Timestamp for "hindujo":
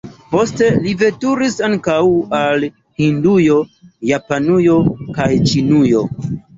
3.05-3.61